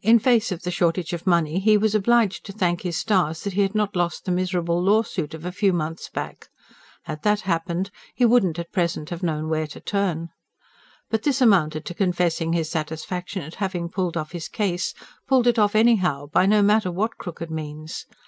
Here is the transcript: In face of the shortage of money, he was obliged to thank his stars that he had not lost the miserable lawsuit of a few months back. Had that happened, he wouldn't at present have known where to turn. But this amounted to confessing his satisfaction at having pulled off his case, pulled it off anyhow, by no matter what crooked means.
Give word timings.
In 0.00 0.20
face 0.20 0.52
of 0.52 0.62
the 0.62 0.70
shortage 0.70 1.12
of 1.12 1.26
money, 1.26 1.58
he 1.58 1.76
was 1.76 1.92
obliged 1.92 2.46
to 2.46 2.52
thank 2.52 2.82
his 2.82 2.96
stars 2.96 3.42
that 3.42 3.54
he 3.54 3.62
had 3.62 3.74
not 3.74 3.96
lost 3.96 4.24
the 4.24 4.30
miserable 4.30 4.80
lawsuit 4.80 5.34
of 5.34 5.44
a 5.44 5.50
few 5.50 5.72
months 5.72 6.08
back. 6.08 6.50
Had 7.02 7.24
that 7.24 7.40
happened, 7.40 7.90
he 8.14 8.24
wouldn't 8.24 8.60
at 8.60 8.70
present 8.70 9.10
have 9.10 9.24
known 9.24 9.48
where 9.48 9.66
to 9.66 9.80
turn. 9.80 10.28
But 11.10 11.24
this 11.24 11.40
amounted 11.40 11.84
to 11.86 11.94
confessing 11.94 12.52
his 12.52 12.70
satisfaction 12.70 13.42
at 13.42 13.56
having 13.56 13.88
pulled 13.88 14.16
off 14.16 14.30
his 14.30 14.46
case, 14.46 14.94
pulled 15.26 15.48
it 15.48 15.58
off 15.58 15.74
anyhow, 15.74 16.26
by 16.26 16.46
no 16.46 16.62
matter 16.62 16.92
what 16.92 17.16
crooked 17.16 17.50
means. 17.50 18.06